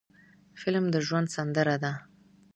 [0.61, 1.91] فلم د ژوند سندره ده